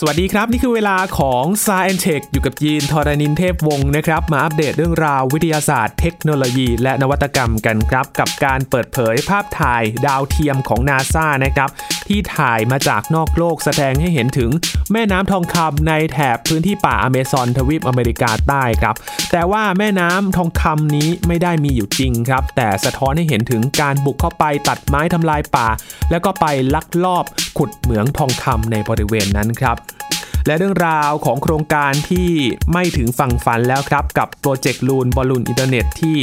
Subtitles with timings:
[0.00, 11.68] สวัสดีครับ นี่คือเวลาของ s าย e n t e c h อยู่กับยีนทอรานินเทพวงศ์นะครับ มาอัปเดตเรื่องราววิทยาศาสตร์เทคโนโลยี และนวัตกรรมกันครับ กับการเปิดเผยภาพถ่ายดาวเทียมของนาซานะครับ
[12.08, 14.50] ที่ถ่ายมาจากนอกโลกแสดงให้เห็นถึง
[14.92, 18.94] แม่น้ำทองคำในแถบพื้นที่ป่าอเมซอนทวีปอเมริกาใต้ครับ
[19.32, 25.68] แต่ว่าแม่น้ำทองคำนี้ไม่ได้มีอยู่จริงครับ แต่สะท้อนให้เห็นถึงการบุกเข้าไปตัดไม้ทำลายป่า
[26.10, 27.24] แล้วก็ไปลักลอบ
[27.58, 29.78] ขุดเหมืองทองคำในบริเวณนั้นครับ
[30.46, 32.30] และเรื่องราวของโครงการที่
[32.72, 36.16] ไม่ถึงฝั่งฝันแล้วครับ กับโปรเจกต์ลูนบอลลูนอินเทอร์เน็ตที่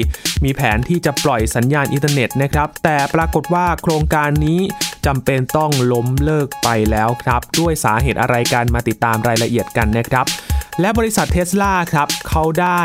[0.44, 4.60] มีแผนที่จะปล่อยสัญญาณอินเทอร์เน็ตนะครับ แต่ปรากฏว่าโครงการนี้
[5.06, 10.26] จำเป็นต้องล้มเลิกไปแล้วครับ ด้วยสาเหตุอะไรกันมาติดตามรายละเอียดกันนะครับ
[10.82, 12.82] และบริษัทเทสลาครับเขาได้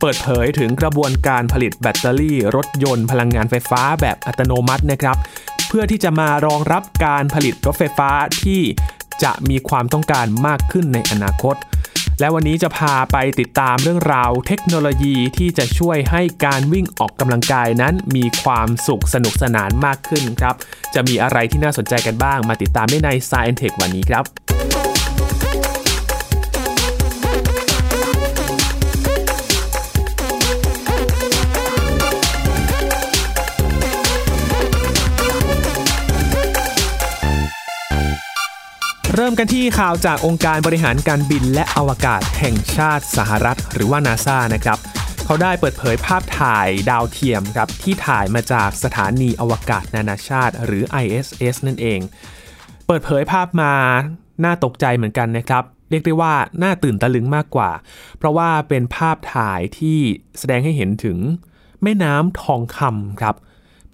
[0.00, 5.16] เปิดเผยถึงกระบวนการผลิตแบตเตอรี่ รถยนต์พลังงานไฟฟ้าแบบอัตโนมัตินะครับ
[5.68, 8.10] เพื่อที่จะมารองรับการผลิตรถไฟฟ้า
[8.42, 8.60] ที่
[9.22, 11.56] จะมีความต้องการมากขึ้นในอนาคต
[12.20, 20.54] และวันนี้จะพาไปติดตามเรื่องราวเทคโนโลยีที่จะช่วยให้การวิ่งออกกำลังกายนั้นมีความสุขสนุกสนานมากขึ้นครับ
[20.94, 24.75] จะมีอะไรที่น่าสนใจกันบ้าง มาติดตามได้ใน Science Tech วันนี้ครับ
[39.18, 44.78] เริ่มกันที่ข่าวจากองค์การบริหารการบินและอวกาศแห่งชาติสหรัฐ หรือว่านาซานะครับ
[45.24, 52.00] เขาได้เปิดเผยภาพถ่ายดาวเทียมครับที่ถ่ายมาจากสถานีอวกาศนานาชาติ หรือ ISS นั่นเอง
[52.86, 53.72] เปิดเผยภาพมา
[54.44, 57.70] น่าตกใจเหมือนกันนะครับ เรียกได้ว่าน่าตื่นตะลึงมากกว่า
[58.18, 59.98] เพราะว่าเป็นภาพถ่ายที่
[60.38, 61.18] แสดงให้เห็นถึง
[61.82, 63.34] แม่น้ำทองคำครับ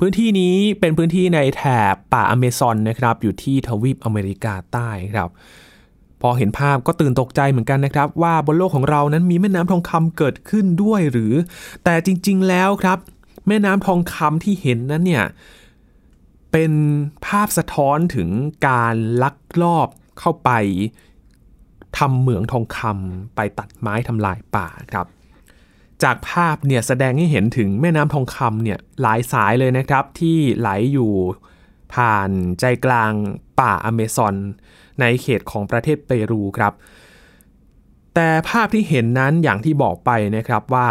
[0.05, 5.29] พื้นที่นี้เป็นพื้นที่ในแถบป่าอเมซอนนะครับอยู่ที่ทวีปอเมริกาใต้ครับ
[6.21, 11.33] พอเห็นภาพก็ตื่นตกใจเหมือนกันนะครับ ว่าบนโลกของเรานั้นมีแม่น้ำทองคำเกิดขึ้นด้วยหรือ
[11.85, 12.99] แต่จริงๆแล้วครับ
[13.49, 15.25] แม่น้ำทองคำที่เห็นนั้นเนี่ย
[16.53, 16.73] เป็น
[17.27, 18.29] ภาพสะท้อนถึง
[18.69, 19.89] การลักลอบ
[20.19, 20.51] เข้าไป
[21.99, 25.07] ทำเหมืองทองคำไปตัดไม้ทำลายป่าครับ
[26.03, 31.13] จากภาพเนี่ยแสดงให้เห็นถึงแม่น้ำทองคำเนี่ยหลายสายเลยนะครับที่ไหลอยู่
[31.95, 32.31] ผ่าน
[32.61, 33.13] ใจกลาง
[33.61, 34.35] ป่าอเมซอน
[35.01, 36.73] ในเขตของประเทศเปรูครับ
[38.15, 40.89] แต่ภาพที่เห็นนั้นอย่างที่บอกไปนะครับว่า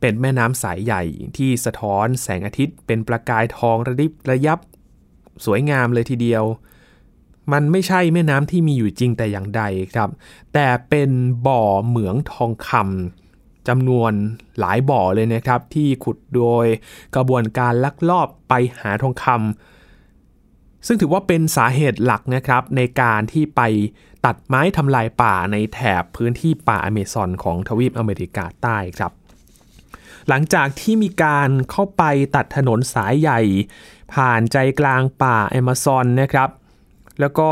[0.00, 1.02] เป็นแม่น้ำสายใหญ่
[1.36, 4.58] ที่สะท้อนแสงอาทิตย์เป็นประกายทองระดิบระยับ
[5.44, 6.44] สวยงามเลยทีเดียว
[7.52, 9.62] มันไม่ใช่แม่น้ำที่มีอยู่จริงแต่อย่างใด
[9.94, 10.10] ครับ
[10.54, 11.10] แต่เป็น
[11.46, 13.23] บ่อเหมืองทองคำ
[13.68, 14.12] จำนวน
[14.60, 16.66] หลายบ่อเลยนะครับ ที่ขุดโดย
[17.14, 23.60] กระบวนการลักลอบไปหาทองคำซึ่งถือว่าเป็นสาเหตุหลักนะครับ ในการที่ไป
[24.24, 29.12] ตัดไม้ทำลายป่าในแถบพื้นที่ป่าอเมซอนของทวีปอเมริกาใต้ครับ
[30.28, 32.02] หลังจากที่มีการเข้าไป
[32.36, 33.40] ตัดถนนสายใหญ่
[34.14, 36.50] ผ่านใจกลางป่าอเมซอนนะครับ
[37.20, 37.50] แล้วก็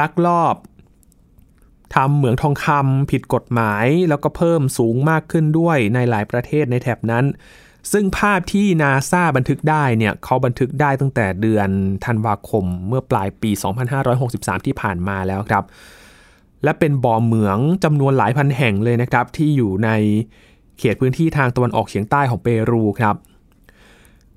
[0.00, 0.54] ลักลอบ
[1.94, 7.24] ทำเหมืองทองคำผิดกฎหมาย แล้วก็เพิ่มสูงมากขึ้นด้วยในหลายประเทศในแถบนั้น
[7.92, 11.68] ซึ่งภาพที่นาซาบันทึกได้เนี่ยเขาบันทึกได้ตั้งแต่เดือน
[12.04, 13.50] ธันวาคมเมื่อปลายปี
[14.08, 15.64] 2563 ที่ผ่านมาแล้วครับ
[16.64, 19.90] และเป็นบ่อเหมืองจำนวนหลายพันแห่งเลยนะครับ ที่อยู่ใน
[20.78, 23.16] เขตพื้นที่ทางตะวันออกเฉียงใต้ของเปรูครับ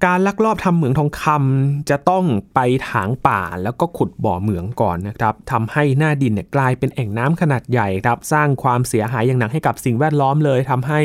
[0.06, 11.02] การลักลอบทำเหมืองทองคำจะต้องไปถางป่าแล้วก็ขุดบ่อเหมืองก่อนนะครับทำให้หน้าดินเนี่ยกลายเป็นแอ่งน้ำขนาดใหญ่ครับสร้างความเสียหายอย่างหนักให้กับสิ่งแวดล้อมเลยทำให้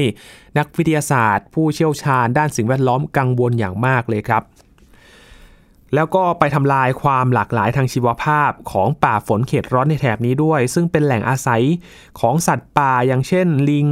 [0.58, 4.42] นักวิทยาศาสตร์ ผู้เชี่ยวชาญด้านสิ่งแวดล้อมกังวลอย่างมากเลยครับ
[5.94, 11.62] แล้วก็ไปทำลายความหลากหลายทางชีวภาพของป่าฝนเขตร้อนในแถบนี้ด้วย ซึ่งเป็นแหล่งอาศัย
[12.20, 13.88] ของสัตว์ป่าอย่างเช่น ลิง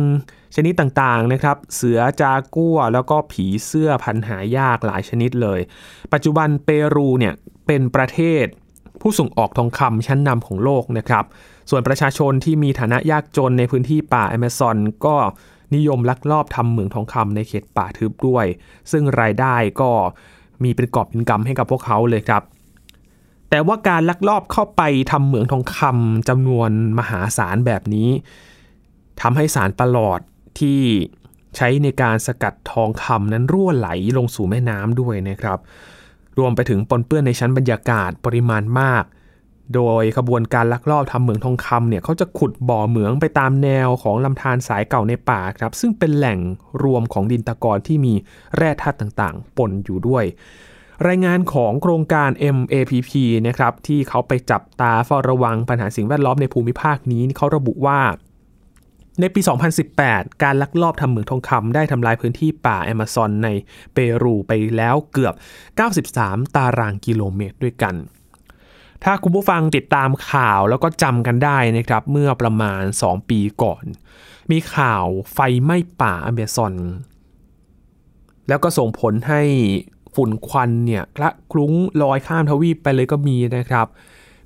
[0.60, 5.60] ชนิดต่างๆนะครับ เสือจากัวแล้วก็ผีเสื้อพันหายากหลายชนิดเลย
[6.12, 7.34] ปัจจุบันเปรูเนี่ย
[7.66, 8.44] เป็นประเทศ
[9.00, 11.24] ผู้ส่งออกทองคำชั้นนำของโลกนะครับ
[11.70, 15.16] ส่วนประชาชนที่มีฐานะยากจนในพื้นที่ป่าแอมะซอนก็
[15.74, 18.46] นิยมลักลอบทำเหมืองทองคำในเขตป่าทึบด้วย
[18.90, 19.90] ซึ่งรายได้ก็
[20.62, 22.42] มีเป็นกอบเป็นกำให้กับพวกเขาเลยครับ
[23.50, 28.10] แต่ว่าการลักลอบเข้าไปทำเหมืองทองคำจำนวนมหาศาลแบบนี้
[29.20, 30.20] ทำให้สารประหลอด
[30.58, 30.80] ที่
[31.56, 35.58] ใช้ในการสกัดทองคำนั้นรั่วไหลลงสู่แม่น้ำด้วยนะครับ
[36.38, 39.04] รวมไปถึงปนเปื้อนในชั้นบรรยากาศปริมาณมาก
[39.74, 46.38] โดยขบวนการลักลอบทำเหมืองทองคำเนี่ยเขาจะขุดบ่อเหมืองไปตามแนวของลำธารสายเก่าในป่าครับ ซึ่งเป็นแหล่ง
[46.82, 48.14] รวมของดินตะกอนที่มี
[48.56, 50.24] แร่ธาตุต่างๆ ปนอยู่ด้วย
[51.08, 53.10] รายงานของโครงการ MAPP
[53.46, 58.00] นะครับที่เขาไปจับตาเฝ้าระวังปัญหาสิ่งแวดล้อมในภูมิภาคนี้เขาระบุว่า
[59.20, 59.40] ในปี
[59.90, 63.48] 2018 การลักลอบทำเหมืองทองคำได้ทำลายพื้นที่ป่าแอมะซอนใน
[63.92, 65.34] เปรูไปแล้วเกือบ
[65.98, 67.94] 93 ตารางกิโลเมตรด้วยกัน
[69.04, 73.84] ถ้าคุณผู้ฟังติดตามข่าวแล้วก็จำกันได้นะครับ เมื่อประมาณ 2 ปีก่อน
[74.50, 76.74] มีข่าวไฟไหม้ป่าอเมซอน
[78.48, 79.42] แล้วก็ส่งผลให้
[80.14, 81.72] ฝุ่นควันเนี่ยคละคลุ้ง
[82.02, 83.86] ลอยข้ามทวีปไปเลยก็มีนะครับ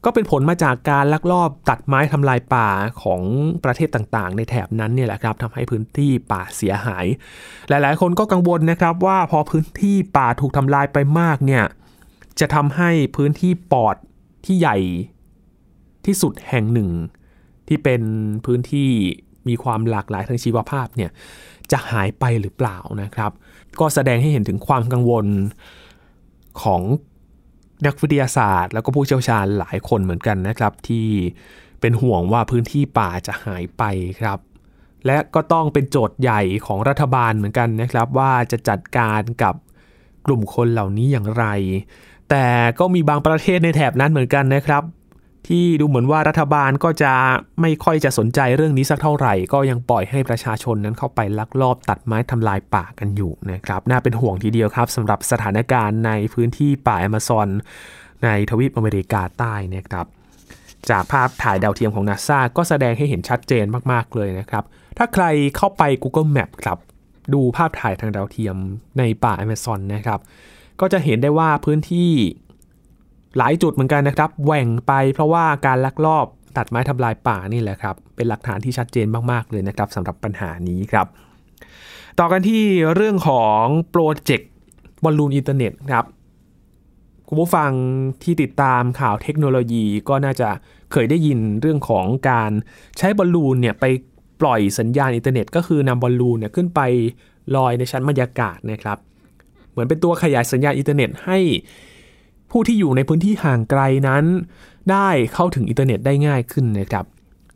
[0.05, 2.69] ก็เป็นผลมาจากการลักลอบตัดไม้ทำลายป่า
[3.03, 3.21] ของ
[3.65, 7.07] ประเทศต่างๆ ในแถบนั้นเนี่ยแหละครับทำให้พื้นที่ป่าเสียหาย
[7.69, 11.65] หลายๆ คนก็กังวลนะครับว่าพอพื้นที่ป่าถูกทำลายไปมากเนี่ย
[12.41, 13.97] จะทำให้พื้นที่ปอด
[14.45, 14.79] ที่ใหญ่
[16.07, 16.91] ที่สุดแห่งหนึ่ง
[17.69, 18.03] ที่เป็น
[18.47, 18.89] พื้นที่
[19.49, 21.11] มีความหลากหลายทางชีวภาพเนี่ย
[21.73, 23.31] จะหายไปหรือเปล่านะครับ
[23.81, 25.27] ก็แสดงให้เห็นถึงความกังวล
[26.63, 26.83] ของ
[27.87, 31.07] นักวิทยาศาสตร์ แล้วก็ผู้เชี่ยวชาญหลายคนเหมือนกันนะครับ ที่
[31.81, 33.83] เป็นห่วงว่าพื้นที่ป่าจะหายไป
[34.21, 34.39] ครับ
[35.07, 39.55] และก็ต้องเป็นโจทย์ใหญ่ของรัฐบาลเหมือนกันนะครับ ว่าจะจัดการกับ
[40.27, 41.45] กลุ่มคนเหล่านี้อย่างไร
[42.31, 42.47] แต่
[42.79, 44.83] ก็มีบางประเทศในแถบนั้นเหมือนกันนะครับ
[45.49, 47.13] ที่ดูเหมือนว่ารัฐบาลก็จะ
[47.61, 57.49] ไม่ค่อยจะสนใจเรื่องนี้สักเท่าไหร่ ก็ยังปล่อยให้ประชาชนนั้นเข้าไปลักลอบตัดไม้ทำลายป่ากันอยู่นะครับน่าเป็นห่วงทีเดียวครับสำหรับสถานการณ์ในพื้นที่ป่าแอมซอน
[58.25, 60.07] ในทวีปอเมริกาใต้นะครับ
[60.91, 64.65] จากภาพถ่ายดาวเทียมของนาซาก็แสดงให้เห็นชัดเจนมากๆเลยนะครับ
[64.99, 65.25] ถ้าใคร
[65.57, 66.79] เข้าไป Google Map ครับ
[67.35, 68.57] ดูภาพถ่ายทางดาวเทียม
[68.99, 70.21] ในป่าแอมะซอนนะครับ
[70.81, 72.11] ก็จะเห็นได้ว่าพื้นที่
[73.39, 76.27] หลายจุดเหมือนกันนะครับแหว่งไปเพราะว่าการลักลอบ
[76.57, 81.07] ตัดไม้ทำลายป่านี่แหละครับ เป็นหลักฐานที่ชัดเจนมากๆเลยนะครับสำหรับปัญหานี้ครับ
[82.19, 82.65] ต่อกันที่
[82.95, 84.51] เรื่องของโปรเจกต์
[85.05, 86.05] บอลลูนอินเทอร์เน็ตครับ
[87.29, 87.71] คุณผู้ฟัง
[88.23, 90.49] ที่ติดตามข่าวเทคโนโลยีก็น่าจะ
[90.93, 92.51] เคยได้ยินเรื่องของการ
[92.99, 93.85] ใช้บอลลูนเนี่ยไป
[94.41, 96.81] ปล่อยสัญญาณอินเทอร์เน็ต ก็คือนำบอลลูนเนี่ยขึ้นไป
[97.57, 98.99] ลอยในชั้นบรรยากาศนะครับ
[99.71, 101.39] เหมือนเป็นตัวขยายสัญญาณอินเทอร์เน็ตให้
[102.53, 104.25] ผู้ที่อยู่ในพื้นที่ห่างไกลนั้น
[104.91, 107.05] ได้เข้าถึงอินเทอร์เน็ตได้ง่ายขึ้นนะครับ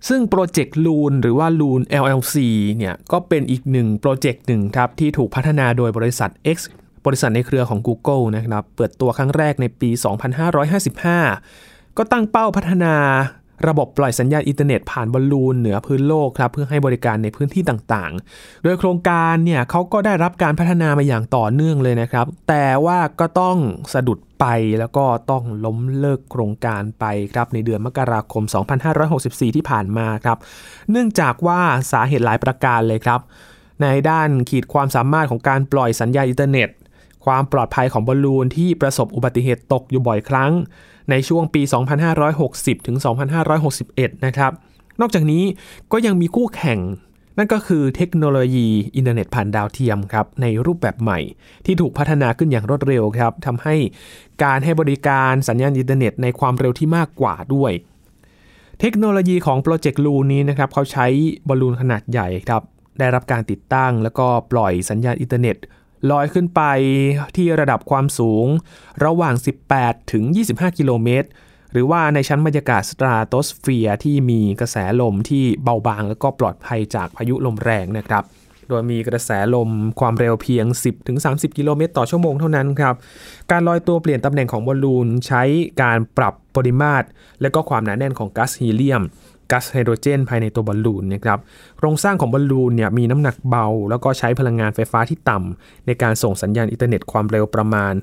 [0.08, 2.34] ซึ่งโปรเจกต์ลูนหรือว่าลูน LLC
[2.76, 6.58] เนี่ยก็เป็นอีกหนึ่งโปรเจกต์หนึ่งครับที่ถูกพัฒนาโดยบริษัท X
[7.06, 9.90] บริษัทในเครือของ Google นะครับเปิดตัวครั้งแรกในปี
[11.14, 12.94] 2555 ก็ตั้งเป้าพัฒนา
[13.67, 23.56] ระบบปล่อยสัญญาณอินเทอร์เน็ตผ่านบอลลูนเหนือพื้นโลกครับเพื่อให้บริการในพื้นที่ต่างๆ โดยโครงการเนี่ยเขาก็ได้รับการพัฒนามาอย่างต่อเนื่องเลยนะครับ แต่ว่าก็ต้อง
[23.94, 24.47] สะดุดไป
[24.79, 28.44] แล้วก็ต้องล้มเลิกโครงการไปครับในเดือนมกราคม
[29.00, 30.38] 2564 ที่ผ่านมาครับ
[30.91, 31.61] เนื่องจากว่า
[31.93, 33.20] สาเหตุหลายประการเลยครับ
[33.82, 36.69] ในด้านขีดความสามารถของการปล่อยสัญญาณอินเทอร์เน็ต
[37.25, 40.53] ความปลอดภัยของบอลลูนที่ประสบอุบัติเหตุตกอยู่บ่อยครั้ง
[41.11, 41.62] ในช่วงปี
[42.25, 42.97] 2560 ถึง
[43.56, 44.53] 2561 นะครับ
[45.00, 45.43] นอกจากนี้
[45.93, 46.81] ก็ยังมีคู่แข่ง
[47.38, 51.19] นั่นก็คือเทคโนโลยีอินเทอร์เน็ตผ่านดาวเทียมครับในรูปแบบใหม่
[51.67, 53.75] ที่ถูกพัฒนาขึ้นอย่างรวดเร็วครับทำให้
[54.44, 57.73] การให้บริการสัญญาณอินเทอร์เน็ตในความเร็วที่มากกว่าด้วย
[58.81, 61.06] เทคโนโลยีของโปรเจกต์ลูนนี้นะครับเขาใช้
[61.49, 62.62] บอลลูนขนาดใหญ่ครับ
[62.99, 65.56] ได้รับการติดตั้ง แล้วก็ปล่อยสัญญาณอินเทอร์เน็ต
[66.11, 66.62] ลอยขึ้นไป
[67.37, 68.47] ที่ระดับความสูง
[69.05, 69.35] ระหว่าง
[69.73, 71.29] 18 ถึง 25 กิโลเมตร
[71.73, 78.25] หรือว่าในชั้นบรรยากาศสตราโตสเฟียร์ที่มีกระแสลมที่เบาบางและก็ปลอดภัยจากพายุลมแรงนะครับ
[78.69, 79.70] โดยมีกระแสลม
[80.01, 80.67] ความเร็วเพียง
[81.13, 82.94] 10-30 กิโลเมตรต่อชั่วโมงเท่านั้นครับ
[83.51, 85.43] การลอยตัวเปลี่ยนตำแหน่งของบอลลูนใช้
[85.82, 87.06] การปรับปริมาตร
[87.41, 89.03] และก็ความหนาแน่นของก๊าซฮีเลียม
[89.50, 91.38] ก๊าซไฮโดรเจน ภายในตัวบอลลูนนะครับ
[91.79, 97.94] โครงสร้างของบอลลูนเนี่ยมีน้ำหนักเบา แล้วก็ใช้พลังงานไฟฟ้าที่ต่ำในการส่งสัญญาณอินเทอร์เน็ตความเร็วประมาณ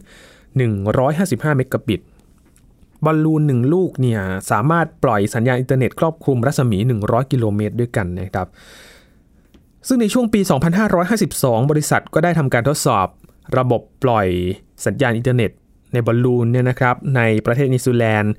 [0.73, 2.01] 155 เมกะบิต
[3.05, 4.21] บอลลูนหนึ่งลูกเนี่ย
[4.51, 8.47] สามารถปล่อยสัญญาณอินเทอร์เน็ตครอบคลุมรัศมี 100 กิโลเมตรด้วยกันนะครับ
[9.87, 10.41] ซึ่งในช่วงปี
[11.05, 13.07] 2552 บริษัทก็ได้ทำการทดสอบ
[13.57, 14.27] ระบบปล่อย
[14.85, 15.51] สัญญาณอินเทอร์เน็ต
[15.93, 18.33] ในบอลลูนเนี่ยนะครับในประเทศนิวซีแลนด์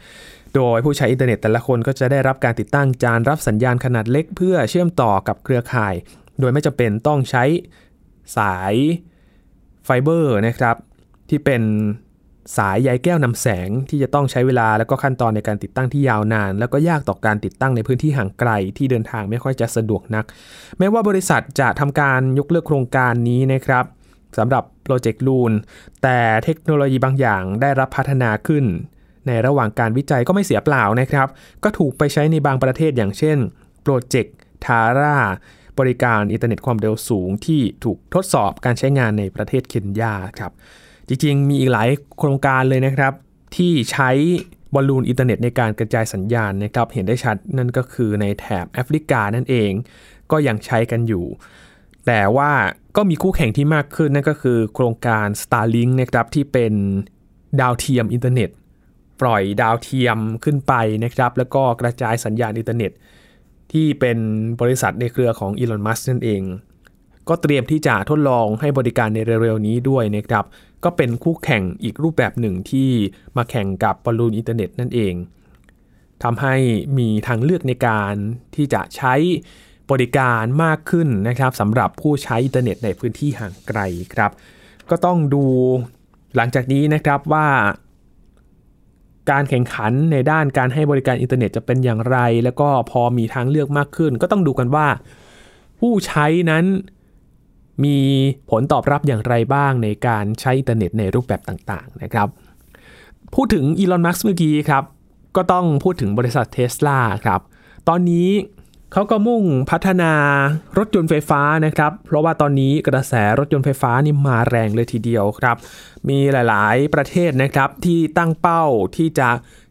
[0.54, 5.94] โดยผู้ใช้อินเทอร์เน็ตแต่ละคนก็จะได้รับการติดตั้งจานรับสัญญาณขนาดเล็ก เพื่อเชื่อมต่อกับเครือข่าย
[6.40, 7.44] โดยไม่จำเป็นต้องใช้
[8.36, 8.74] สาย
[9.84, 10.76] ไฟเบอร์นะครับ
[11.28, 11.62] ที่เป็น
[12.56, 20.24] สายใยแก้วนำแสงที่จะต้องใช้เวลาและก็ขั้นตอนในการติดตั้งที่ยาวนาน แล้วก็ยากต่อการติดตั้งในพื้นที่ห่างไกลที่เดินทางไม่ค่อยจะสะดวกนัก
[20.78, 23.84] แม้ว่าบริษัทจะทำการยกเลิกโครงการนี้นะครับ
[24.38, 25.52] สำหรับโปรเจกต์ Loon
[26.02, 28.64] แต่เทคโนโลยีบางอย่างได้รับพัฒนาขึ้น
[29.26, 31.28] ในระหว่างการวิจัยก็ไม่เสียเปล่านะครับ
[31.64, 33.38] ก็ถูกไปใช้ในบางประเทศอย่างเช่น
[33.82, 35.16] โปรเจกต์ Taara
[35.78, 40.52] บริการอินเทอร์เน็ตความเร็วสูงที่ถูกทดสอบการใช้งานในประเทศเคนยาครับ
[41.08, 41.88] จริงๆ มีอีกหลาย
[42.18, 43.12] โครงการเลยนะครับ
[43.56, 44.10] ที่ใช้
[44.74, 49.70] บอลลูนอินเทอร์เน็ตในการกระจายสัญญาณนะครับ เห็นได้ชัดนั่นก็คือในแถบแอฟริกานั่นเอง
[50.30, 51.24] ก็ยังใช้กันอยู่
[52.06, 52.50] แต่ว่า
[52.96, 56.72] ก็มีคู่แข่งที่มากขึ้นนั่นก็คือโครงการ Starlink นะครับที่เป็น
[57.60, 58.50] ดาวเทียมอินเทอร์เน็ต
[59.20, 62.92] ปล่อยดาวเทียมขึ้นไปนะครับ แล้วก็กระจายสัญญาณอินเทอร์เน็ต
[63.72, 64.18] ที่เป็น
[64.60, 66.42] บริษัทในเครือของอีลอนมัสก์นั่นเอง
[67.28, 70.44] ก็เตรียมที่จะทดลองให้บริการในเร็วๆนี้ด้วยนะครับ
[70.84, 72.90] ก็เป็นคู่แข่งอีกรูปแบบหนึ่งที่
[73.36, 75.14] มาแข่งกับบอลลูนอินเทอร์เน็ตนั่นเอง
[76.22, 76.54] ทำให้
[76.98, 78.14] มีทางเลือกในการ
[78.54, 79.14] ที่จะใช้
[79.90, 83.80] บริการมากขึ้นนะครับสำหรับผู้ใช้อินเทอร์เน็ตในพื้นที่ห่างไกล
[84.14, 84.30] ครับ
[84.90, 85.44] ก็ต้องดู
[86.36, 87.46] หลังจากนี้นะครับว่า
[89.30, 94.86] การแข่งขันในด้านการให้บริการอินเทอร์เน็ตจะเป็นอย่างไร แล้วก็พอมีทางเลือกมากขึ้น ก็ต้องดูกันว่า
[95.80, 96.64] ผู้ใช้นั้น
[97.84, 97.98] มี
[98.50, 102.28] ผลตอบรับอย่างไรบ้างในการใช้อินเทอร์เน็ตในรูปแบบต่างๆนะครับ
[103.34, 104.84] พูดถึงอีลอน มัสก์เมื่อกี้ครับ
[105.36, 107.40] ก็ต้องพูดถึงบริษัทเทสลาครับ
[107.88, 108.28] ตอนนี้
[108.96, 110.12] เขาก็มุ่งพัฒนา
[110.78, 115.56] รถยนต์ไฟฟ้านะครับ เพราะว่าตอนนี้กระแสรถยนต์ไฟฟ้านี่มาแรงเลยทีเดียวครับ
[116.08, 118.64] มีหลาย ๆ ประเทศนะครับที่ตั้งเป้า
[118.96, 119.28] ที่จะ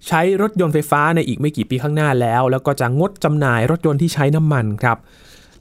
[0.08, 4.98] ใช้รถยนต์ไฟฟ้าในอีกไม่กี่ปีข้างหน้าแล้ว แล้วก็จะงดจำหน่ายรถยนต์ที่ใช้น้ำมันครับ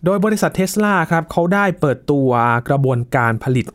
[0.05, 2.29] โดยบริษัทเทสลาครับเขาได้เปิดตัว
[2.69, 3.67] กระบวนการผลิต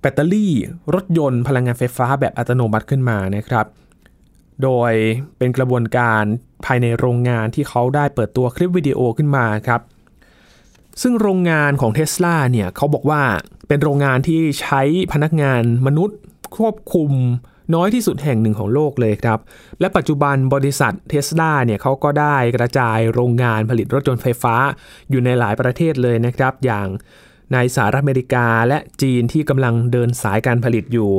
[0.00, 0.52] แบตเตอรี่
[0.94, 3.66] รถยนต์พลังงานไฟฟ้าแบบอัตโนมัติขึ้นมานะครับ
[4.62, 4.92] โดย
[5.38, 6.24] เป็นกระบวนการ
[6.64, 9.80] ภายในโรงงานที่เขาได้เปิดตัวคลิปวิดีโอขึ้นมาครับ
[11.02, 13.22] ซึ่งโรงงานของเท s l a เนี่ยเขาบอกว่า
[13.68, 16.18] เป็นโรงงานที่ใช้พนักงานมนุษย์
[16.56, 17.10] ควบคุม
[17.74, 19.38] น้อยที่สุดแห่งหนึ่งของโลกเลยครับ
[19.80, 24.54] และปัจจุบันบริษัทเท s l a เนี่ยเขาก็ได้กระจายโรงงานผลิตรถยนต์ไฟฟ้า
[25.10, 26.86] อยู่ในหลายประเทศเลยนะครับ อย่าง
[27.52, 31.10] ในสหรัฐอเมริกาและจีนที่กำลังเดินสายการผลิตอยู่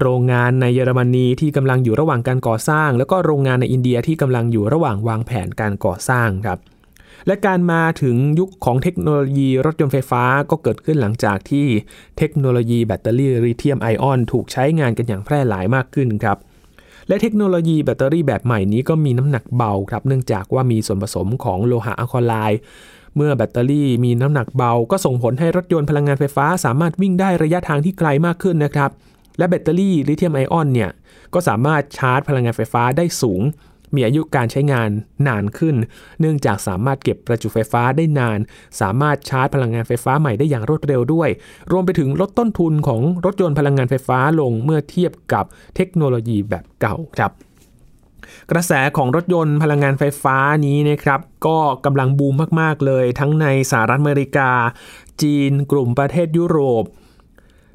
[0.00, 6.58] โรงงานในเยอรมนีที่กำลังอยู่ระหว่างการก่อสร้าง แล้วก็โรงงานในอินเดียที่กำลังอยู่ระหว่างวางแผนการก่อสร้างครับ
[7.26, 11.66] และการมาถึงยุคของเทคโนโลยีรถยนต์ไฟฟ้าก็เกิดขึ้นหลังจากที่
[12.18, 16.38] เทคโนโลยีแบตเตอรี่ลิเธียมไอออนถูกใช้งานกันอย่างแพร่หลายมากขึ้นครับ
[17.08, 22.34] และเทคโนโลยีแบตเตอรี่แบบใหม่นี้ก็มีน้ำหนักเบาครับ เนื่องจากว่ามีส่วนผสมของโลหะอัลคาไล
[23.16, 28.90] เมื่อแบตเตอรี่มีน้ำหนักเบา ก็ส่งผลให้รถยนต์พลังงานไฟฟ้า สามารถวิ่งได้ระยะทางที่ไกลมากขึ้นนะครับ
[29.38, 30.90] และแบตเตอรี่ลิเธียมไอออนเนี่ย
[31.34, 33.42] ก็สามารถชาร์จพลังงานไฟฟ้าได้สูง
[33.94, 34.88] มีอายุการใช้งาน
[35.26, 35.76] นานขึ้น
[36.20, 38.38] เนื่องจากสามารถเก็บประจุไฟฟ้าได้นาน
[38.80, 41.28] สามารถชาร์จพลังงานไฟฟ้าใหม่ได้อย่างรวดเร็วด้วย
[41.72, 45.44] รวมไปถึงลดต้นทุนของรถยนต์พลังงานไฟฟ้าลงเมื่อเทียบกับ
[45.76, 47.30] เทคโนโลยีแบบเก่าครับ
[48.50, 50.36] กระแสของรถยนต์พลังงานไฟฟ้า
[50.66, 54.50] นี้นะครับ ก็กำลังบูมมากๆเลย ทั้งในสหรัฐอเมริกา
[55.22, 56.84] จีน กลุ่มประเทศยุโรป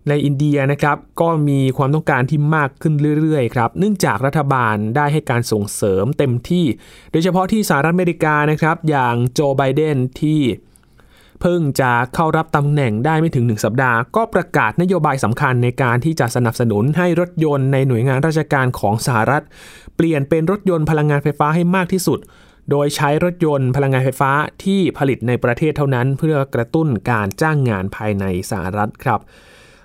[0.09, 6.65] ในอินเดียนะครับ ก็มีความต้องการที่มากขึ้นเรื่อยๆครับเนื่องจากรัฐบาลได้ให้การส่งเสริมเต็มที่
[7.11, 10.41] โดยเฉพาะที่สหรัฐอเมริกานะครับ อย่างโจไบเดนที่
[11.41, 19.43] เพิ่งจะเข้ารับตำแหน่งได้ไม่ถึง 1 สัปดาห์ ก็ประกาศนโยบายสำคัญในการที่จะสนับสนุนให้รถยนต์ในหน่วยงานราชการของสหรัฐ
[19.95, 22.19] เปลี่ยนเป็นรถยนต์พลังงานไฟฟ้าให้มากที่สุด
[22.71, 24.31] โดยใช้รถยนต์พลังงานไฟฟ้า
[24.63, 29.19] ที่ผลิตในประเทศเท่านั้น เพื่อกระตุ้นการจ้างงานภายในสหรัฐครับ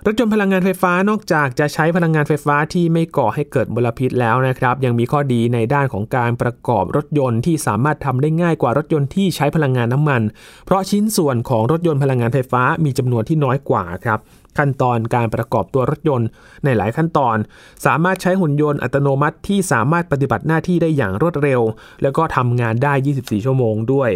[0.07, 10.21] รถยนต์พลังงานไฟฟ้านอกจากจะใช้พลังงานไฟฟ้าที่ไม่ก่อให้เกิดมลพิษแล้วนะครับ ยังมีข้อดีในด้านของการประกอบรถยนต์ที่สามารถทำได้ง่ายกว่ารถยนต์ที่ใช้พลังงานน้ำมัน
[10.65, 14.19] เพราะชิ้นส่วนของรถยนต์พลังงานไฟฟ้ามีจำนวนที่น้อยกว่าครับ
[14.57, 16.27] ขั้นตอนการประกอบตัวรถยนต์
[16.63, 17.37] ในหลายขั้นตอน
[17.85, 21.61] สามารถใช้หุ่นยนต์อัตโนมัติที่สามารถปฏิบัติหน้าที่ได้อย่างรวดเร็ว
[22.01, 24.09] แล้วก็ทำงานได้ 24 ชั่วโมงด้วย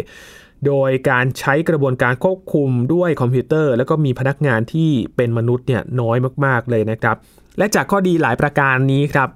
[0.66, 7.16] โดยการใช้กระบวนการควบคุมด้วยคอมพิวเตอร์ แล้วก็มีพนักงานที่เป็นมนุษย์เนี่ยน้อยมาก ๆ เลยนะครับ
[7.58, 9.28] และจากข้อดีหลายประการนี้ครับ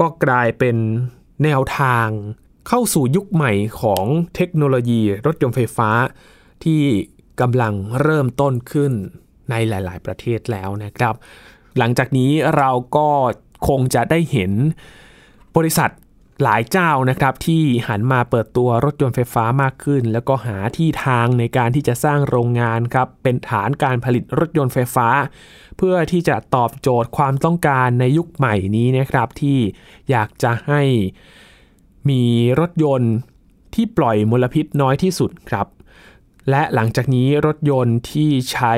[0.00, 0.76] ก็กลายเป็น
[1.44, 2.08] แนวทาง
[2.68, 4.04] เข้าสู่ยุคใหม่ของ
[4.36, 5.90] เทคโนโลยีรถยนต์ไฟฟ้า
[6.64, 6.82] ที่
[7.40, 8.92] กำลังเริ่มต้นขึ้น
[9.50, 11.14] ในหลาย ๆ ประเทศแล้วนะครับ
[11.78, 13.08] หลังจากนี้เราก็
[13.68, 14.52] คงจะได้เห็น
[15.56, 15.90] บริษัท
[16.42, 25.08] หลายเจ้านะครับที่หันมาเปิดตัวรถยนต์ไฟฟ้ามากขึ้น แล้วก็หาที่ทางในการที่จะสร้างโรงงานครับเป็นฐานการผลิตรถยนต์ไฟฟ้า
[25.76, 29.58] เพื่อที่จะตอบโจทย์ความต้องการในยุคใหม่นี้นะครับที่
[30.10, 30.82] อยากจะให้
[32.10, 32.22] มี
[32.60, 33.14] รถยนต์
[33.74, 35.66] ที่ปล่อยมลพิษน้อยที่สุดครับ
[36.50, 38.74] และหลังจากนี้รถยนต์ที่ใช้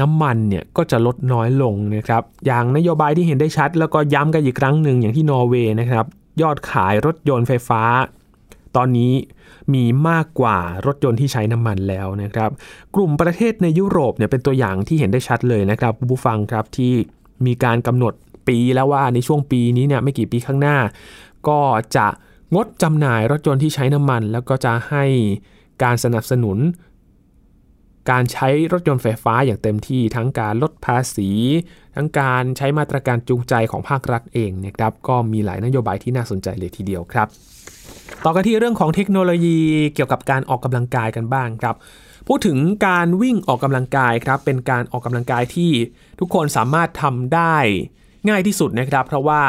[0.00, 6.06] น้ำมันเนี่ยก็จะลดน้อยลงนะครับ อย่างนโยบายที่เห็นได้ชัด แล้วก็ย้ำกันอีกครั้งหนึ่งอย่างที่นอร์เวย์นะครับ
[6.42, 7.82] ยอดขายรถยนต์ไฟฟ้า
[8.76, 9.12] ตอนนี้
[9.74, 12.50] มีมากกว่ารถยนต์ที่ใช้น้ำมันแล้วนะครับ
[12.94, 16.92] กลุ่มประเทศในยุโรปเนี่ยเป็นตัวอย่างที่เห็นได้ชัดเลยนะครับผู้ฟังครับที่
[17.46, 18.14] มีการกำหนด
[18.48, 20.76] ปีแล้วว่าในช่วงปีนี้เนี่ยไม่กี่ปีข้างหน้า
[21.48, 21.60] ก็
[21.96, 22.06] จะ
[22.54, 25.04] งดจำหน่ายรถยนต์ที่ใช้น้ำมัน แล้วก็จะให้
[25.82, 26.58] การสนับสนุน
[28.10, 31.28] การใช้รถยนต์ไฟฟ้าอย่างเต็มที่ทั้งการลดภาษี
[31.94, 37.28] ทั้งการใช้มาตรการจูงใจของภาครัฐเองนะครับก็มีหลายนโยบายที่น่าสนใจเลยทีเดียวครับ
[38.24, 39.58] ต่อกันที่เรื่องของเทคโนโลยี
[39.94, 41.76] เกี่ยวกับการออกกำลังกายกันบ้างครับ
[42.28, 45.70] พูดถึงการวิ่งออกกำลังกายครับ เป็นการออกกำลังกายที่
[46.20, 47.56] ทุกคนสามารถทำได้
[48.28, 49.42] ง่ายที่สุดนะครับ เพราะว่า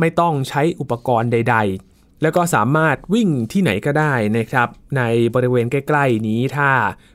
[0.00, 5.02] ไม่ต้องใช้อุปกรณ์ใดๆ แล้วก็สามารถวิ่งที่ไหนก็ได้นะครับ ใน
[5.34, 6.70] บริเวณใกล้ ๆ นี้ถ้า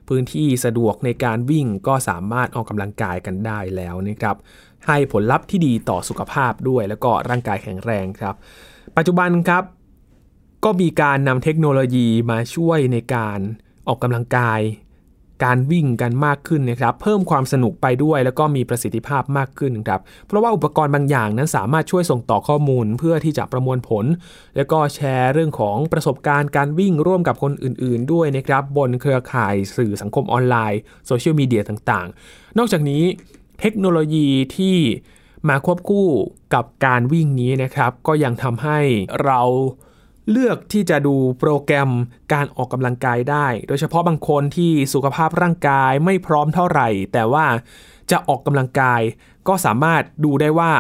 [0.07, 4.35] พื้นที่สะดวกในการวิ่งก็สามารถออกกำลังกายกันได้แล้วนะครับ
[4.87, 8.35] ให้ผลลัพธ์ที่ดีต่อสุขภาพด้วยแล้วก็ร่างกายแข็งแรงครับ
[8.97, 9.63] ปัจจุบันครับ
[10.63, 13.39] ก็มีการนำเทคโนโลยีมาช่วยในการ
[13.87, 14.59] ออกกำลังกาย
[15.43, 24.05] การวิ่งกันมากขึ้นนะครับเพิ่มความสนุกไปด้วย แล้วก็มีประสิทธิภาพมากขึ้นครับเพราะว่าอุปกรณ์บางอย่างนั้นสามารถช่วยส่งต่อข้อมูลเพื่อที่จะประมวลผล
[24.55, 33.03] แล้วก็แชร์เรื่องของประสบการณ์การวิ่งร่วมกับคนอื่น ๆ ด้วยนะครับบนเครือข่ายสื่อสังคมออนไลน์โซเชียลมีเดียต่างๆ นอกจากนี้
[33.59, 34.77] เทคโนโลยีที่
[35.49, 36.07] มาควบคู่
[36.53, 38.79] กับการวิ่งนี้นะครับ ก็ยังทำให้
[39.23, 39.41] เรา
[40.29, 41.89] เลือกที่จะดูโปรแกรม
[42.33, 47.45] การออกกำลังกายได้ โดยเฉพาะบางคนที่สุขภาพร่างกายไม่พร้อมเท่าไหร่ แต่ว่า
[48.11, 49.01] จะออกกำลังกาย
[49.47, 50.71] ก็สามารถดูได้ว่า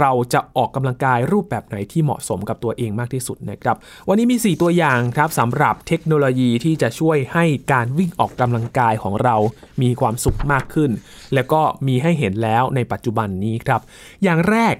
[0.00, 3.76] เราจะออกกำลังกายรูปแบบไหนที่เหมาะสมกับตัวเองมากที่สุดนะครับ
[4.08, 9.36] วันนี้มี 4 ตัวอย่างครับสำหรับเทคโนโลยีที่จะช่วยให้การวิ่งออกกำลังกายของเรา
[9.82, 10.90] มีความสุขมากขึ้น
[11.34, 13.80] แล้วก็มีให้เห็นแล้วในปัจจุบันนี้ครับ
[14.22, 14.74] อย่างแรก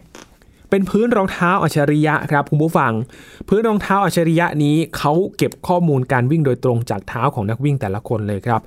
[0.71, 2.93] เป็นพื้นรองเท้าอัจฉริยะครับคุณผู้ฟัง
[3.49, 8.61] พื้นรองเท้าอัจฉริยะนี้เขาเก็บข้อมูลการวิ่งโดยตรงจากเท้าของนักวิ่งแต่ละคนเลยครับ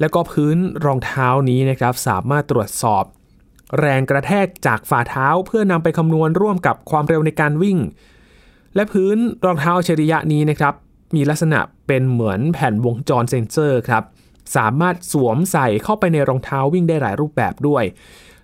[0.00, 3.04] แล้วก็พื้นรองเท้านี้นะครับสามารถตรวจสอบ
[3.80, 7.78] แรงกระแทกจากฝ่าเท้าเพื่อนำไปคำนวณร่วมกับความเร็วในการวิ่ง
[8.74, 10.74] และพื้นรองเท้าอัจฉริยะนี้นะครับ
[11.14, 14.04] มีลักษณะเป็นเหมือนแผ่นวงจรเซ็นเซอร์ครับ
[14.56, 17.84] สามารถสวมใส่เข้าไปในรองเท้าวิ่งได้หลายรูปแบบด้วย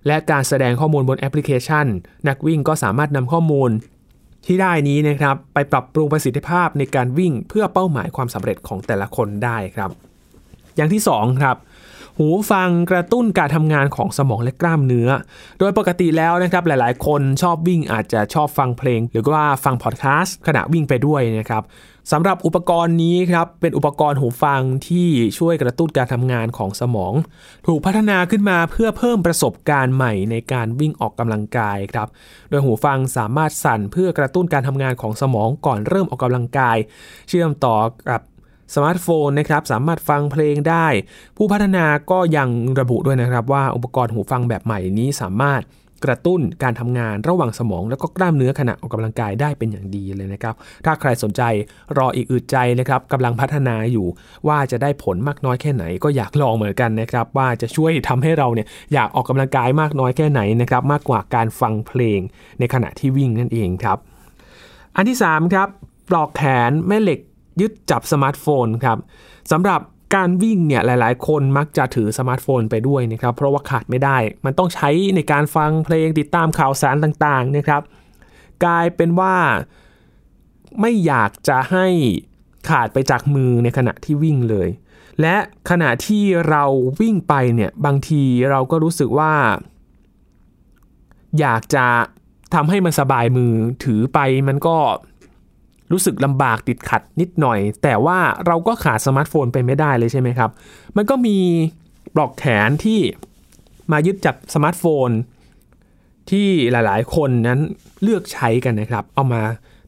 [0.06, 1.86] และการแสดงข้อมูลบนแอปพลิเคชัน
[2.28, 3.70] นักวิ่งก็สามารถนำข้อมูล
[4.46, 9.90] ที่ได้นี้นะครับ ไปปรับปรุงประสิทธิภาพในการวิ่งเพื่อเป้าหมายความสำเร็จของแต่ละคนได้ครับ
[10.76, 11.56] อย่างที่2ครับ
[12.22, 15.08] หูฟังกระตุ้นการทำงานของสมองและกล้ามเนื้อ
[15.58, 21.62] โดยปกติแล้วนะครับหลายๆ คนชอบวิ่งอาจจะชอบฟังเพลง หรือว่าฟังพอดแคสต์ขณะวิ่งไปด้วยนะครับ
[22.12, 27.12] สำหรับอุปกรณ์นี้ครับเป็นอุปกรณ์หูฟังที่ช่วยกระตุ้นการทำงานของสมอง
[27.66, 32.08] ถูกพัฒนาขึ้นมาเพื่อเพิ่มประสบการณ์ใหม่ในการวิ่งออกกำลังกายครับ
[32.50, 36.76] โดยหูฟังสามารถสั่นเพื่อกระตุ้นการทำงานของสมองก่อนเริ่มออกกำลังกาย
[37.28, 37.76] เชื่อมต่อ
[38.08, 38.20] กับ
[38.74, 40.86] สมาร์ทโฟนนะครับสามารถฟังเพลงได้
[41.36, 42.48] ผู้พัฒนาก็ยัง
[42.80, 45.62] ระบุด้วยนะครับว่าอุปกรณ์หูฟังแบบใหม่นี้สามารถ
[46.06, 50.54] กระตุ้นการทำงานระหว่างสมองแล้วก็กล้ามเนื้อขณะออกกำลังกายได้เป็นอย่างดีเลยนะครับ
[50.84, 51.42] ถ้าใครสนใจ
[51.98, 54.06] รออีกอึดใจนะครับกำลังพัฒนาอยู่
[54.48, 62.20] ว่าจะได้ผลมากน้อยแค่ไหน ก็อยากลองเหมือนกันนะครับ ว่าจะช่วยทำให้เราเนี่ยอยากออกกำลังกายมากน้อยแค่ไหนนะครับมากกว่าการฟังเพลง
[62.58, 63.98] ในขณะที่วิ่งนั่นเองครับ
[64.96, 65.68] อันที่3ครับ
[66.08, 67.20] ปลอกแขนแม่เหล็ก
[67.60, 68.98] ยึดจับสมาร์ทโฟนครับ
[69.52, 69.80] สำหรับ
[70.14, 77.82] การวิ่งเนี่ยหลาย ๆ คนมักจะถือสมาร์ทโฟนไปด้วยนะครับเพราะว่าขาดไม่ได้ มันต้องใช้ในการฟังเพลงติดตามข่าวสารต่าง ๆ นะครับ
[78.64, 79.34] กลายเป็นว่า
[80.80, 81.86] ไม่อยากจะให้
[82.68, 84.68] ขาดไปจากมือในขณะที่วิ่งเลย
[85.20, 85.36] และ
[85.70, 86.64] ขณะที่เรา
[87.00, 89.32] วิ่งไปเนี่ยบางทีเราก็รู้สึกว่า
[91.40, 91.86] อยากจะ
[92.54, 93.52] ทำให้มันสบายมือ
[93.84, 94.18] ถือไป
[94.48, 94.76] มันก็
[95.92, 100.50] รู้สึกลำบากติดขัดนิดหน่อย แต่ว่าเราก็ขาดสมาร์ทโฟนไปไม่ได้เลยใช่ไหมครับ
[100.96, 101.36] มันก็มี
[102.14, 103.00] ปลอกแขนที่
[103.92, 105.10] มายึดจับสมาร์ทโฟน
[106.30, 107.60] ที่หลายๆ คนนั้น
[108.02, 109.42] เลือกใช้กันนะครับ เอามา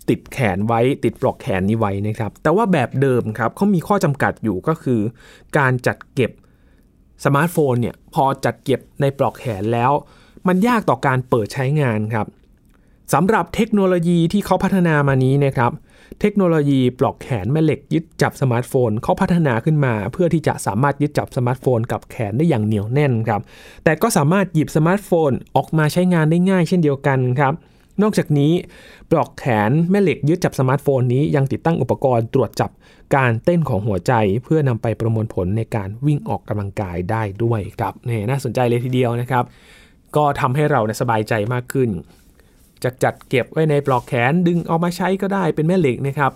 [0.09, 5.01] ติดแขนไว้ติดปลอกแขนนี้ไว้นะครับ แต่ว่าแบบเดิมครับเขามีข้อจำกัดอยู่ก็คือ
[5.59, 6.31] การจัดเก็บ
[7.25, 9.93] สมาร์ทโฟนเนี่ยพอจัดเก็บในปลอกแขนแล้ว
[10.49, 12.27] มันยากต่อการเปิดใช้งานครับ
[13.15, 15.73] สำหรับเทคโนโลยีที่เขาพัฒนามานี้นะครับ
[16.25, 23.41] เทคโนโลยีปลอกแขนแม่เหล็กยึดจับสมาร์ทโฟนเขาพัฒนาขึ้นมา เพื่อที่จะสามารถยึดจับสมาร์ทโฟนกับแขนได้อย่างเหนียวแน่นครับ
[23.85, 27.55] แต่ก็สามารถหยิบสมาร์ทโฟนออกมาใช้งานได้ง่ายเช่นเดียวกันครับ
[28.03, 28.53] นอกจากนี้
[29.11, 32.71] ปลอกแขนแม่เหล็กยึดจับสมาร์ทโฟนนี้ยังติดตั้งอุปกรณ์ตรวจจับ
[33.15, 34.13] การเต้นของหัวใจ
[34.45, 39.45] เพื่อนำไปประมวลผลในการวิ่งออกกำลังกายได้ด้วยครับนี่น่าสนใจเลยทีเดียวนะครับ
[40.17, 41.91] ก็ทำให้เราสบายใจมากขึ้น
[42.85, 46.33] จะจัดเก็บไว้ในปลอกแขนดึงเอามาใช้ก็ได้เป็นแม่เหล็กนะครับ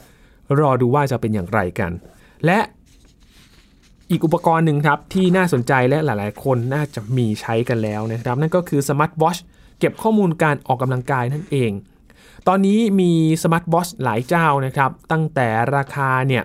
[0.60, 1.92] รอดูว่าจะเป็นอย่างไรกัน
[2.46, 2.58] และ
[4.10, 9.36] อีกอุปกรณ์หนึ่งครับ ที่น่าสนใจและหลายๆ คนน่าจะมีใช้กันแล้วนะครับ นั่นก็คือสมาร์ทวอช
[9.78, 11.70] เก็บข้อมูลการออกกำลังกายนั่นเอง
[12.48, 16.42] ตอนนี้มีสมาร์ทวอทช์หลายเจ้านะครับ ตั้งแต่ราคาเนี่ย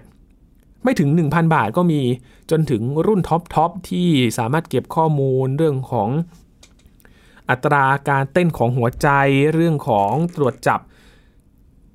[0.84, 2.02] ไม่ถึง 1,000 บาทก็มี
[2.52, 6.10] จนถึงรุ่น top top ที่สามารถเก็บข้อมูลเรื่องของ
[7.52, 9.10] อัตราการเต้นของหัวใจ
[9.54, 10.80] เรื่องของตรวจจับ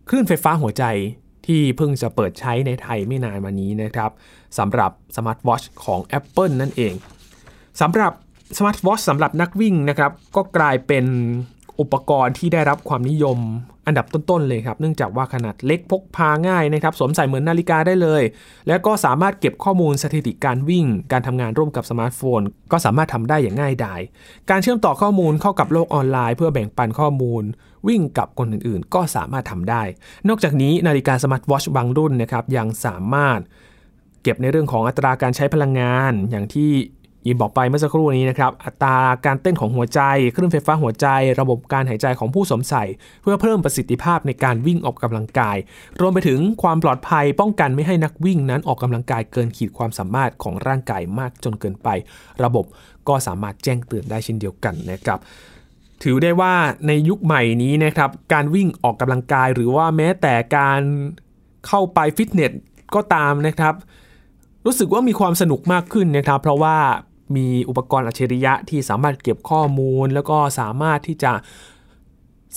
[0.09, 0.85] คลื่นไฟฟ้าหัวใจ
[1.47, 4.11] ที่เพิ่งจะเปิดใช้ในไทยไม่นานมานี้นะครับ
[4.59, 6.95] สำหรับสมาร์ทวอทช์ของ Apple นั่นเอง
[7.81, 8.13] สำหรับ
[8.59, 11.05] สมาร์ทวอทช์สำหรับนักวิ่งนะครับก็กลายเป็น
[11.81, 13.39] อุปกรณ์ที่ได้รับความนิยม
[13.87, 18.23] อันดับต้นๆเลยครับ เนื่องจากว่าขนาดเล็กพกพาง่ายนะครับ สวมใส่เหมือนนาฬิกาได้เลย
[18.69, 22.41] และก็สามารถเก็บข้อมูลสถิติการวิ่ง การทำงานร่วมกับสมาร์ทโฟน
[22.73, 24.01] ก็สามารถทำได้อย่างง่ายดาย
[24.51, 27.43] การเชื่อมต่อข้อมูลเข้ากับโลกออนไลน์ เพื่อแบ่งปันข้อมูล
[27.89, 29.83] วิ่งกับคนอื่นๆ ก็สามารถทำได้
[30.29, 33.41] นอกจากนี้นาฬิกาสมาร์ทวอชบางรุ่นนะครับยังสามารถ
[34.23, 36.71] เก็บในเรื่องของอัตราการใช้พลังงานอย่างที่
[37.27, 40.01] ยินบอกไปเมื่อสักครู่นี้นะครับ อัตราการเต้นของหัวใจ
[40.35, 41.07] คลื่นไฟฟ้าหัวใจ
[41.41, 42.85] ระบบการหายใจของผู้สวมใส่
[43.23, 45.57] เพื่อเพิ่มประสิทธิภาพในการวิ่งออกกำลังกาย
[46.01, 51.89] รวมไปถึงความปลอดภัยป้องกันไม่ให้นักวิ่งนั้นออกกำลังกายเกินขีดความสามารถของร่างกายมากจนเกินไป
[52.45, 52.65] ระบบ
[53.09, 55.19] ก็สามารถแจ้งเตือนได้เช่นเดียวกันนะครับ
[56.03, 56.55] ถือได้ว่า
[56.87, 60.81] ในยุคใหม่นี้นะครับ การวิ่งออกกำลังกายหรือว่าแม้แต่การ
[61.67, 62.53] เข้าไปฟิตเนส
[62.95, 63.75] ก็ตามนะครับ
[64.67, 66.77] รู้สึกว่ามีความสนุกมากขึ้นนะครับ เพราะว่า
[67.37, 71.33] มีอุปกรณ์อัจฉริยะที่สามารถเก็บข้อมูล แล้วก็สามารถที่จะ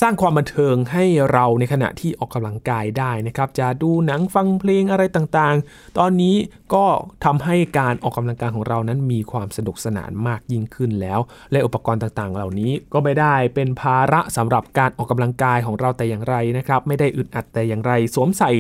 [0.02, 6.36] สร้างความบันเทิงให้เราในขณะที่ออกกำลังกายได้นะครับ จะดูหนังฟังเพลงอะไรต่างๆ ตอนนี้
[6.74, 6.86] ก็
[7.26, 11.20] ทำให้การออกกำลังกายของเรานั้นมีความสนุกสนานมากยิ่งขึ้นแล้ว
[11.52, 18.52] และอุปกรณ์ต่างๆ เหล่านี้ก็ไม่ได้เป็นภาระสำหรับการออกกำลังกายของเราแต่อย่างไรนะครับ ไม่ได้อึดอัดแต่อย่างไรสวมใส่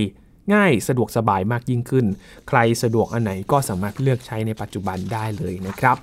[0.54, 2.06] ง่ายสะดวกสบายมากยิ่งขึ้น
[2.50, 5.98] ใครสะดวกอันไหนก็สามารถเลือกใช้ในปัจจุบันได้เลยนะครับ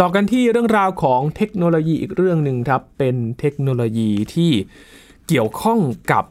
[0.00, 4.50] ต่อกันที่เรื่องราวของเทคโนโลยีอีกเรื่องหนึ่งครับ เป็นเทคโนโลยีที่
[5.28, 5.78] เกี่ยวข้อง
[6.12, 6.24] กับ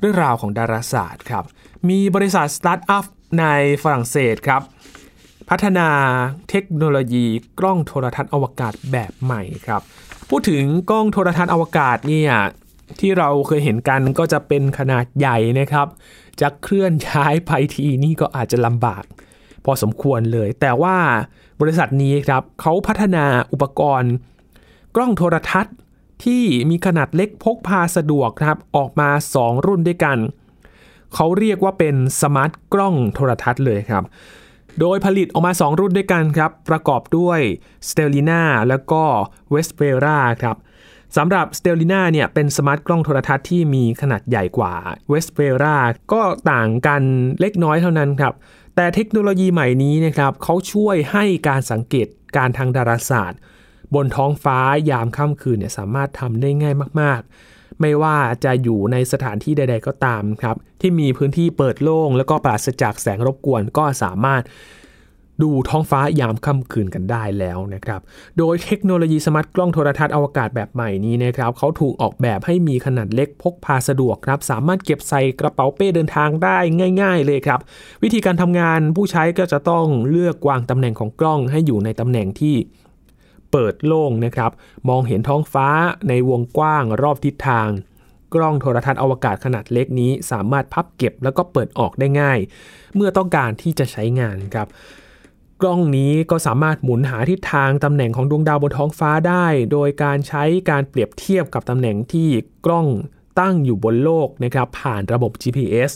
[0.00, 1.44] เรื่องราวของดาราศาสตร์ครับ
[1.88, 3.04] มีบริษัทสตาร์ทอัพ
[3.40, 3.44] ใน
[3.82, 4.62] ฝรั่งเศสครับ
[5.48, 5.88] พัฒนา
[6.50, 7.26] เทคโนโลยี
[7.58, 9.82] กล้องโทรทรรศน์อวกาศแบบใหม่ครับ
[10.28, 12.32] พูดถึงกล้องโทรทรรศน์อวกาศเนี่ย
[13.00, 15.86] ที่เราเคยเห็นกันก็จะเป็นขนาดใหญ่นะครับ
[16.40, 19.04] จะเคลื่อนย้ายไปทีนี่ก็อาจจะลำบาก
[19.64, 20.96] พอสมควรเลย แต่ว่า
[21.60, 24.12] บริษัทนี้ครับเขาพัฒนาอุปกรณ์
[24.96, 25.74] กล้องโทรทัศน์
[26.24, 29.08] ที่มีขนาดเล็กพกพาสะดวกครับออกมา
[29.40, 30.18] 2 รุ่นด้วยกัน
[31.14, 34.04] เขาเรียกว่าเป็นสมาร์ทกล้องโทรทัศน์เลยครับ
[34.80, 37.40] โดยผลิตออกมา 2 รุ่นด้วยกันครับ ประกอบด้วย
[37.88, 39.02] s t e l i n a แล้วก็
[39.52, 40.56] v e s p e r a ครับ
[41.16, 44.74] สำหรับ s t e l i n a เนี่ยเป็นสมาร์ทกล้องโทรทัศน์ที่มีขนาดใหญ่กว่า
[45.10, 45.78] v e s p e r a
[46.12, 47.02] ก็ต่างกัน
[47.40, 48.34] เล็กน้อยเท่านั้นครับ
[48.76, 53.40] แต่เทคโนโลยีใหม่นี้นะครับเขาช่วยให้การสังเกตการทางดาราศาสตร์
[53.94, 54.58] บนท้องฟ้า
[54.90, 57.20] ยามค่ำคืนเนี่ยสามารถทำได้ง่ายมาก
[57.50, 64.42] ๆ ไม่ว่าจะอยู่ในสถานที่ใด ๆ ก็ตามครับ ที่มีพื้นที่เปิดโล่งแล้วก็ปราศจากแสงรบกวนก็สามารถ
[65.42, 68.00] ดูท้องฟ้ายามค่ำคืนกันได้แล้วนะครับ
[68.38, 76.58] โดยเทคโนโลยีสมาร์ทกล้องโทรทัศน์อวกาศแบบใหม่นี้นะครับเขาถูกออกแบบให้มีขนาดเล็กพกพาสะดวกครับ สามารถเก็บใส่กระเป๋าเป้เดินทางได้
[77.02, 77.60] ง่าย ๆ เลยครับ
[78.02, 82.56] วิธีการทำงานผู้ใช้ก็จะต้องเลือกวางตำแหน่งของกล้องให้อยู่ในตำแหน่งที่
[83.52, 84.50] เปิดโล่งนะครับ
[84.88, 85.68] มองเห็นท้องฟ้า
[86.08, 87.68] ในวงกว้างรอบทิศทาง
[88.34, 92.38] กล้องโทรทัศน์อวกาศขนาดเล็กนี้ สามารถพับเก็บแล้วก็เปิดออกได้ง่าย
[92.94, 94.68] เมื่อต้องการที่จะใช้งานครับ
[95.62, 102.28] กล้องนี้ก็สามารถหมุนหาทิศทางตำแหน่งของดวงดาวบนท้องฟ้าได้ โดยการใช้การเปรียบเทียบกับตำแหน่งที่
[102.66, 102.86] กล้อง
[103.40, 105.90] ตั้งอยู่บนโลกนะครับผ่านระบบ GPS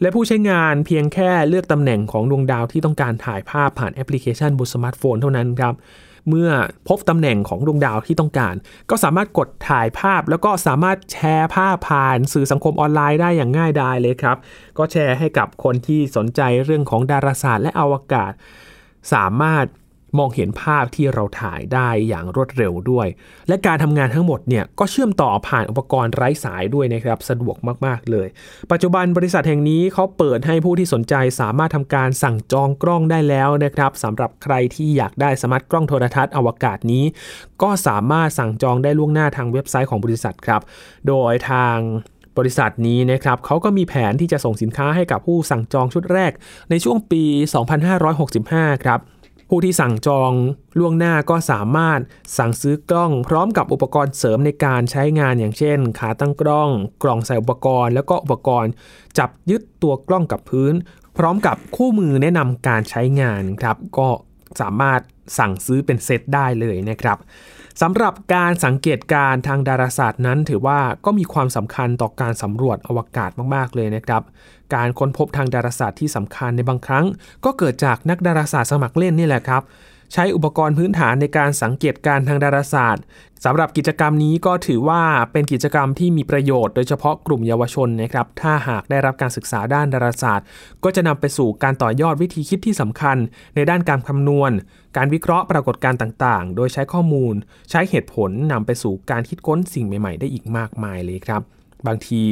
[0.00, 5.74] และผู้ใช้งานเพียงแค่เลือกตำแหน่งของดวงดาวที่ต้องการถ่ายภาพผ่านแอปพลิเคชันบนสมาร์ทโฟนเท่านั้นครับ
[6.28, 6.50] เมื่อ
[6.88, 8.54] พบตำแหน่งของดวงดาวที่ต้องการ
[8.90, 14.36] ก็สามารถกดถ่ายภาพ แล้วก็สามารถแชร์ภาพผ่านสื่อสังคมออนไลน์ได้อย่างง่ายดายเลยครับ
[14.78, 18.32] ก็แชร์ให้กับคนที่สนใจเรื่องของดาราศาสตร์และอวกาศ
[19.12, 19.66] สามารถ
[20.18, 23.06] มองเห็นภาพที่เราถ่ายได้อย่างรวดเร็วด้วย
[23.48, 28.28] และการทำงานทั้งหมดเนี่ยก็เชื่อมต่อผ่านอุปกรณ์ไร้สายด้วยนะครับสะดวกมากๆเลย
[28.72, 37.04] ปัจจุบันบริษัทแห่งนี้เขาเปิดให้ผู้ที่สนใจสามารถทำการสั่งจองกล้องได้แล้วนะครับสำหรับใครที่อยากได้สมาร์ทกล้องโทรทัศน์อวกาศนี้
[37.62, 40.62] ก็สามารถสั่งจองได้ล่วงหน้าทางเว็บไซต์ของบริษัทครับ
[41.08, 41.76] โดยทาง
[42.38, 46.32] บริษัทนี้นะครับเขาก็มีแผนที่จะส่งสินค้าให้กับผู้สั่งจองชุดแรก
[46.70, 47.22] ในช่วงปี
[48.04, 49.00] 2565 ครับ
[49.48, 50.32] ผู้ที่สั่งจอง
[50.78, 52.00] ล่วงหน้าก็สามารถ
[52.38, 56.70] สั่งซื้อกล้องพร้อมกับอุปกรณ์เสริมในการใช้งานอย่างเช่น ขาตั้งกล้อง
[57.02, 58.70] กล่องใส่อุปกรณ์ แล้วก็อุปกรณ์
[59.18, 60.74] จับยึดตัวกล้องกับพื้น
[61.18, 64.08] พร้อมกับคู่มือแนะนำการใช้งานครับก็
[64.60, 65.00] สามารถ
[65.38, 67.18] สั่งซื้อเป็นเซตได้เลยนะครับ
[67.82, 74.22] สำหรับการสังเกตการทางดาราศาสตร์นั้น ถือว่าก็มีความสำคัญต่อการสำรวจอวกาศมาก ๆ เลยนะครับ
[74.74, 77.04] การค้นพบทางดาราศาสตร์ที่สำคัญในบางครั้ง
[77.44, 79.62] ก็เกิดจากนักดาราศาสตร์สมัครเล่นนี่แหละครับ
[80.12, 83.04] ใช้อุปกรณ์พื้นฐานในการสังเกตการทางดาราศาสตร์
[83.44, 90.46] สำหรับกิจกรรมนี้ก็ถือว่าเป็นกิจกรรมที่มีประโยชน์โดยเฉพาะกลุ่มเยาวชนนะครับ ถ้าหากได้รับการศึกษาด้านดาราศาสตร์
[90.84, 93.16] ก็จะนำไปสู่การต่อยอดวิธีคิดที่สำคัญ
[93.54, 94.50] ในด้านการคำนวณ
[94.96, 97.34] การวิเคราะห์ปรากฏการณ์ต่างๆ โดยใช้ข้อมูล
[97.70, 102.22] ใช้เหตุผลนำไปสู่การคิดค้นสิ่งใหม่ ๆ ได้อีกมากมายเลยครับ บางที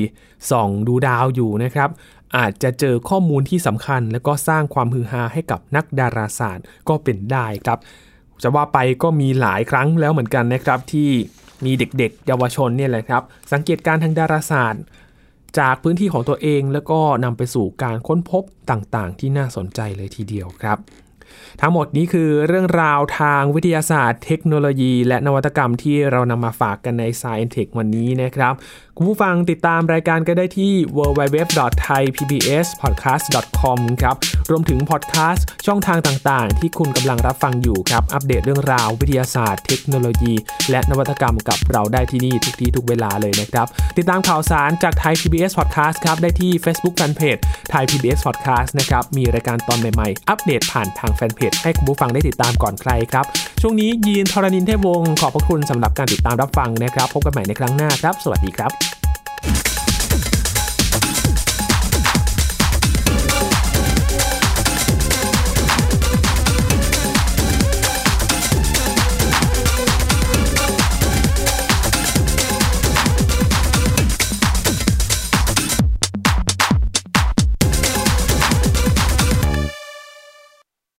[0.50, 1.90] ส่องดูดาวอยู่นะครับ
[2.36, 7.78] อาจจะเจอข้อมูลที่สำคัญ และก็สร้างความฮือฮาให้กับนักดาราศาสตร์ก็เป็นได้ครับ
[8.42, 11.08] จะว่าไปก็มีหลายครั้งแล้วเหมือนกันนะครับที่
[11.64, 14.82] มีเด็กๆ เยาวชนเนี่ยแหละครับ สังเกตการทางดาราศาสตร์
[15.58, 20.78] จากพื้นที่ของตัวเองแล้วก็นำไปสู่การค้นพบต่างๆ ที่น่าสนใจเลยทีเดียวครับ
[21.60, 28.54] ทั้งหมดนี้คือเรื่องราวทางวิทยาศาสตร์ เทคโนโลยี และนวัตกรรมที่เรานำมาฝากกันใน Science Tech วันนี้นะครับ
[28.96, 34.16] คุณผู้ฟังติดตามรายการก็ได้ที่ www.thaipbspodcast.com ครับ
[34.50, 40.34] รวมถึงพอดแคสต์ช่องทางต่างๆ ที่คุณกำลังรับฟังอยู่ครับ อัปเดตเรื่องราววิทยาศาสตร์ เทคโนโลยี
[40.70, 53.24] และนวัตกรรมกับเราได้ที่นี่ทุกที่ทุกเวลาเลยนะครับ ติดตามข่าวสารจากไทย PBS Podcast ครับ ได้ที่ Facebook Fanpage ไทย PBS Podcast นะครับ มีรายการตอนใหม่ๆ อัปเดตผ่านทางแฟนเพจให้คุณผู้ฟังได้ติดตามก่อนใครครับ
[53.62, 59.75] ช่วงนี้ยีนทรณินเทพวงศ์ขอบพระคุณสำหรับการติดตามรับฟังนะครับ พบกันใหม่ในครั้งหน้าครับ สวัสดีครับ